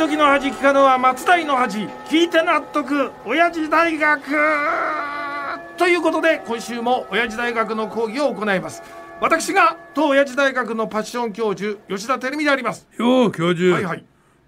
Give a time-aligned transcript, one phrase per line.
[0.00, 3.10] 時の恥聞かぬは松代の恥聞いて納得。
[3.26, 4.22] 親父大学
[5.76, 8.82] ということで今週も親父大学の講義を行います。
[9.20, 12.88] 私が当親父大学のパッション教授吉田照美であります。
[12.96, 14.04] よう教授、はいはい。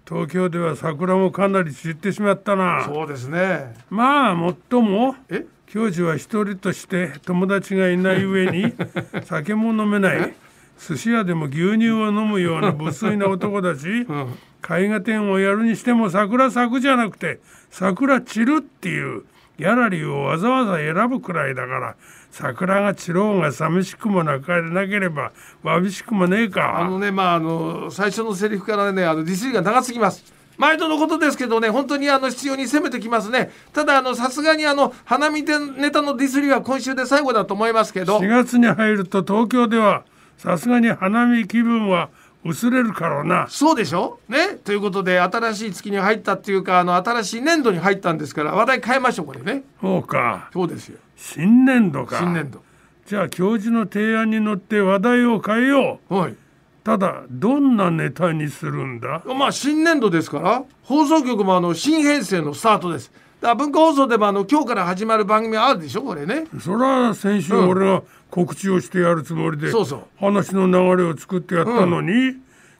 [0.09, 2.85] 東京では桜もかなり散ってしまったな。
[2.85, 3.75] そうですね。
[3.91, 5.45] まあもっともえ？
[5.67, 8.73] 教授は一人として友達がいない上に
[9.25, 10.33] 酒も飲めない
[10.79, 14.35] 寿司屋でも牛乳を飲むような無粋な男だし、ん
[14.67, 19.25] 絵画展をやるにしても桜咲くじゃなくて桜散るっていう
[19.57, 21.95] ギャラリーをわざわざ選ぶくらいだから
[22.31, 25.31] 桜が散ろうが寂しくもなかなければ
[25.61, 26.79] わびしくもねえか。
[26.79, 30.33] あのねまああの最初のセリフからねあのディスりが長すぎます。
[30.57, 33.51] 毎度のことですけどね本当にあの必要に攻めてきますね。
[33.71, 38.17] ただあのさすがにあの花見でネタのディスりは今週で最後だと思いますけど。
[38.17, 40.03] 4月に入ると東京では
[40.37, 42.09] さすがに花見気分は
[42.45, 43.47] 薄れるからな。
[43.49, 44.19] そうでしょ？
[44.27, 44.49] ね？
[44.63, 49.63] ということで新しい月に入ったっていうかあの新しい年度に入ったんですから話題変えましょうこれね。
[49.81, 50.49] そうか。
[50.53, 50.99] そうですよ。
[51.15, 52.19] 新年度か。
[52.19, 52.61] 新年度。
[53.05, 56.15] じゃあ教授の提案に乗って話題を変えよう。
[56.15, 56.35] はい。
[56.83, 59.23] ただどんなネタにするんだ？
[59.25, 63.11] まあ新年度ですから放送局もあの新編成のスタートです
[63.43, 66.45] だ文化放送でもあの今日から始まる番組あるでしょこれね。
[66.61, 67.69] そりゃ先週うん。
[67.69, 70.03] 俺が告知をしてやるつもりでそうそう。
[70.17, 72.37] 話の流れを作ってやったのに、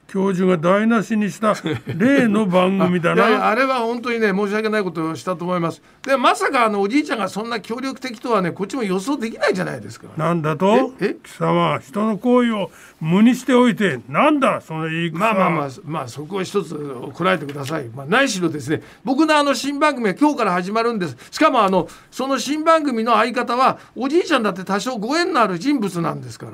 [0.07, 1.55] 教授が台無しにした
[1.97, 3.47] 例の番組だな。
[3.47, 5.81] あれは本当にね申し訳ないことをしたと思います。
[6.03, 10.07] でまさかあのおじいちゃんがそんな協力的とはねこっちも予想できないじゃないですか。
[10.15, 10.93] なんだと？
[10.99, 11.15] ええ？
[11.23, 15.19] 貴様人の行為を無にしておいてなんだその言い草。
[15.19, 16.75] まあまあまあまあそこは一つ
[17.13, 18.83] こらえてください、まあ、何しろですね。
[19.03, 21.17] 僕のあの新番組は今日から始まるんです。
[21.31, 26.51] しかもあのその新番組の相方はおじいちゃんだって多少ご縁のある人物なんですから。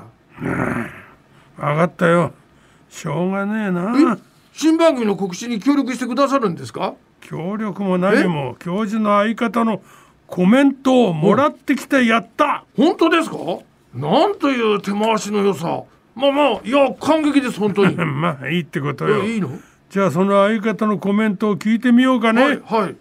[1.58, 2.32] 分かったよ
[2.90, 4.18] しょうがねえな。
[4.54, 6.96] 新番組の告知に協力してくださるんですか？
[7.22, 9.82] 協力も何も教授の相方の
[10.28, 12.66] コメントをもらってきてやった。
[12.76, 13.38] 本当ですか？
[13.94, 15.84] なんという手回しの良さ。
[16.16, 17.96] まあまあいや感激です本当に。
[18.04, 19.24] まあいいってことよ。
[19.24, 19.50] えいいの？
[19.90, 22.96] じゃあその相方のコメントを聞いてみようかね、はいはい。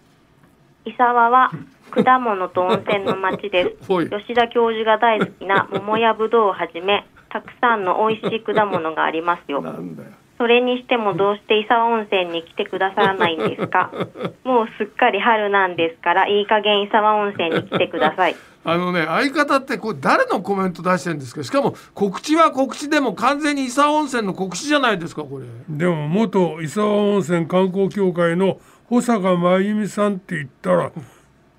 [0.91, 1.51] 伊沢は
[1.91, 3.91] 果物と温泉の町です。
[3.93, 4.09] はい。
[4.09, 9.61] 吉田教授が大好きな桃やぶどうをはじめ、たくさんの美味しい果物がありますよ。
[9.63, 13.91] なんだよそれにしてもどうして伊沢温泉に来てくださらないんですか？
[14.45, 18.37] もうすっかり春なんですから、いい加減伊沢温泉に来てください。
[18.65, 21.43] あのね相方ってこれ誰のコメント出してるんですか？
[21.43, 28.59] しかも告知は告知でも完全に伊佐温泉の告知じゃないですかこれでも元伊沢温泉観光協会の
[28.89, 30.93] 保坂真由美さんって言ったら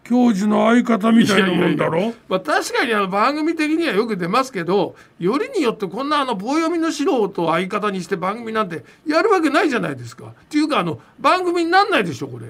[0.10, 2.02] 教授の相方みたいなもんだろ？
[2.02, 10.26] いまあ、確かにあの番組的にはよく出ますけどよりによってこんなあの棒読みの素人を相方にして番組なんてやるわけないじゃないですか。
[10.26, 12.48] っていうかあの番組になんないでしょこれ。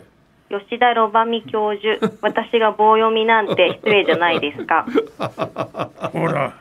[0.50, 4.86] 吉田ロバミ教授、 私が棒読みなんて失礼じゃないですか。
[6.12, 6.56] ほら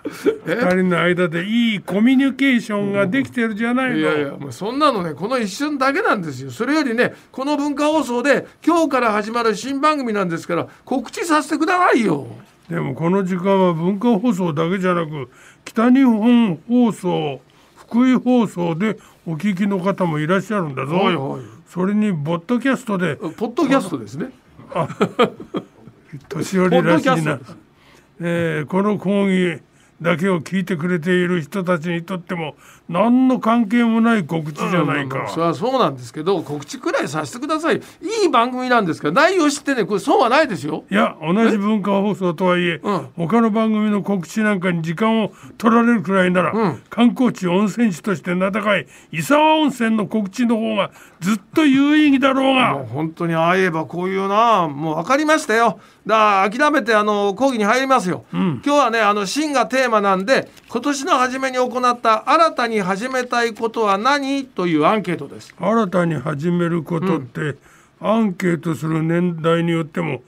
[0.45, 3.97] 二人の間でいいコミュニケーションができてるじゃないの。
[3.97, 6.51] いやいやもうそんなのねこの一瞬だけなんですよ。
[6.51, 12.27] それよりねこの文化放送で今日から始まる新番組なんですから告知させてくださいよ。
[12.69, 15.31] でもこの時間は文化放送だけじゃなく
[15.65, 17.41] 北日本放送
[17.77, 24.31] 福井放送でお聞きの方もいらっしゃるんだぞ、はいはいそれにボッドキャストでポッドキャストですね。
[26.29, 27.39] 年寄りらしいな。
[28.21, 29.61] えーこの講義
[30.01, 32.55] だけを聞いてくれている人たちにとっても
[32.89, 37.77] 何の関係もない告知じゃないか、まあまあそれはそうなんですけど告知くらいさせてください。
[37.77, 40.85] いい番組なんですから内容知ってねこれ損はないですよ。
[40.91, 43.09] いや同じ文化放送とはいえ、うん。
[43.17, 46.83] 他の番組の告知なんかに時間を取られるくらいなら、うん。
[46.91, 54.69] 観光地温泉地として名高い伊沢温泉の告知の方がずっと有意義だろうもうが本当にああ言えばこういうな。
[54.69, 65.55] もう分かりましたよだ諦めてあの講義に入りますよ、今日はねあの新がテーマなんで今年の初めに行った新たに始めたいことは何というアンケートです。
[65.59, 67.57] 新たに始めることって、
[68.01, 70.23] アンケートする年代によっても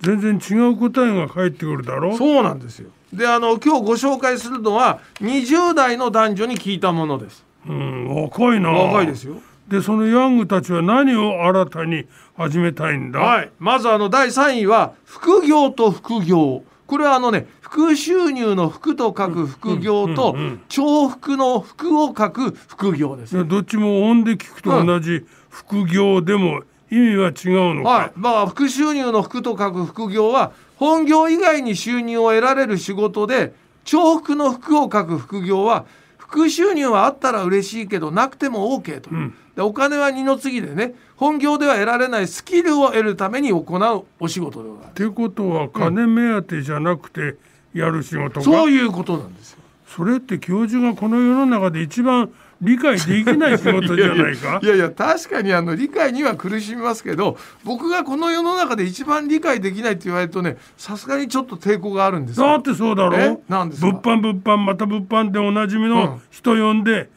[0.00, 2.90] 全然違う答えが返ってくるだろそうなんですよ。
[3.12, 7.44] であの今日ご紹介するのは20代の男女に聞いたものです。
[7.66, 8.70] うん、若いな。
[8.70, 9.40] 若いですよ
[9.74, 12.06] でそのヤングたちは何を新たに
[12.36, 16.62] 始めたいんだ、はい、まずあの第3位は副業と副業。
[16.86, 20.36] これはあのね副収入の副と書く副業と
[20.68, 23.36] 重複の副を書く副業です。
[23.36, 33.54] でどっちも音で聞くと同じ副業でも意味は違うのか、はい、まあ副収入の副と書く副業は本業以外に収入を得られる仕事で
[33.84, 35.84] 重複の副を書く副業は
[36.16, 39.10] 副収入はあったら嬉しいけどなくても OK と、
[39.56, 47.36] でお金は二の次でね本業では得られないスキルを得るために行うお仕事でございまってことは金目当てじゃなくて
[47.72, 49.58] やる仕事か、すそういうことなんですよ。
[49.86, 54.58] それって教授がこの世の中で一番理解できない仕事じゃないか？
[54.62, 62.46] いやいや確かにあの理解には苦しみますけど僕がこの世の中で一番理解できないって言われるとねさすがにちょっと抵抗があるんですよ。
[62.46, 63.16] だってそうだろ？
[63.18, 63.38] え？
[63.48, 63.86] なんですか？
[63.88, 65.90] 物販物販また物販でおなじみうん。
[65.90, 67.08] の人呼んで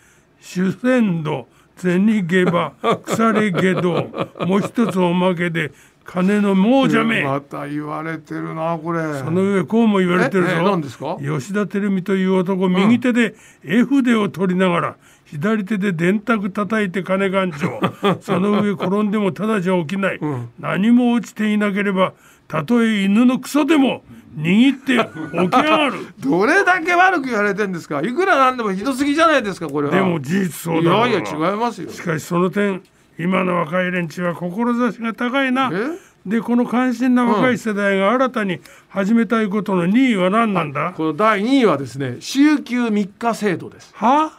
[0.41, 1.47] 主戦度
[1.77, 4.09] 銭ゲバ腐れゲド
[4.45, 5.71] もう一つおまけで
[6.03, 7.21] 金の亡者め。
[7.23, 9.01] また言われてるなこれ。
[9.19, 11.17] その上こうも言われてるええぞ何ですか？
[11.19, 14.95] 吉田照美という男右手で絵筆を取りながら
[15.25, 18.17] 左手で電卓叩いて金勘定。
[18.21, 20.19] その上転んでもただじゃ起きない、
[20.59, 22.13] 何も落ちていなければ
[22.47, 24.01] たとえ犬のクソでも
[24.37, 25.93] 握って起き上がる。
[26.19, 28.01] どれだけ悪く言われてんですか？
[28.01, 29.95] いくらなんでもひどすぎじゃないですかこれは。
[29.95, 31.89] でも事実そうだいやいや違いますよ。
[31.89, 32.81] しかしその点
[33.17, 35.71] 今の若い連中は志が高いな。
[35.73, 36.07] え？
[36.29, 43.91] でこの関心な若い世代が新たに始めたいことの2位は何なんだ、この第2位はですね週休3日制度です。
[43.95, 44.33] は？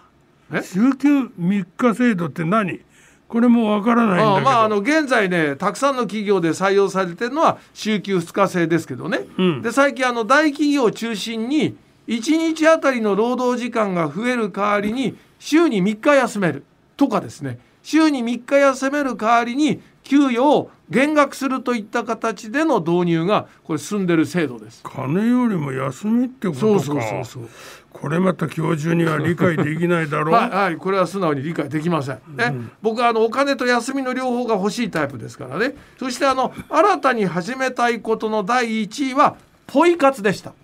[0.52, 0.62] え？
[0.62, 2.80] 週休3日制度って何？
[3.28, 4.30] これもわからないんだけど。
[4.30, 9.62] ああまああの現在ねたくさんの企業で採用されてるのは週休2日制ですけどね、うん。
[9.62, 11.76] で最近あの大企業を中心に
[12.08, 16.64] 1日あたりの労働時間が増える代わりに週に3日休める
[16.96, 17.58] とかですね。
[17.82, 24.82] 週に3日休める代わりに給与を減額するといった形での導入がこれ進んでる制度です。
[24.82, 27.48] 金よりも休みってことかそうそうそうそう
[27.92, 32.20] これまた教授には理解できないだろう、はい、はい、これは素直に理解できません。
[32.28, 35.74] ね、僕はあのお金と休みの両方が欲しいタイプですからね。
[35.98, 40.54] そしてあの新たに始めたいことの第一位はポイ活でした。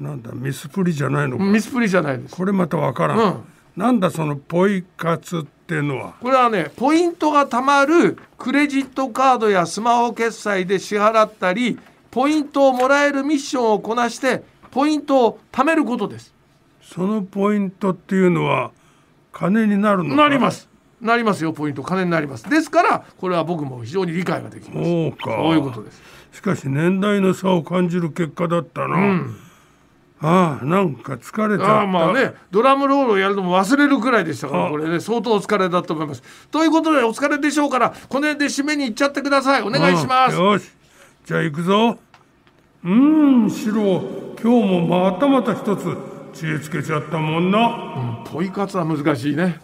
[0.00, 2.34] なんだミスプリじゃないのか、ミスプリじゃないです。
[2.34, 3.44] これまたわからん、うん
[3.76, 11.78] なんだそのポイ活ってのはこれはねポイントが貯まるクレジットカードやスマホ決済で支払ったり
[12.10, 16.34] ポイントをもらえるミッションをこなしてポイントを貯めることです。
[16.82, 18.70] そのポイントっていうのは
[19.32, 20.16] 金になるのか？
[20.16, 20.68] なります。
[21.00, 22.48] なりますよポイント金になります。
[22.50, 24.90] ですからこれは僕も非常に理解ができます。
[24.90, 26.02] そうかそういうことです。
[26.32, 29.26] しかし年代の差を感じる結果だったな、
[30.24, 36.22] ああなんか疲れちゃああまあねドラムロールをやるのも忘れるくらいでしたからあこれね相当お疲れだと思います。
[36.50, 39.62] ということでお疲れでしょうからこの辺で締めに行っちゃってください。
[39.62, 40.36] お願いします。
[40.36, 40.70] よし。
[41.24, 41.98] じゃあ行くぞ。
[42.84, 44.02] うーんシロ。
[44.40, 45.96] 今日もまたまた一つ
[46.32, 48.22] 知恵つけちゃったもんな。
[48.24, 49.60] ポイ活は難しいね。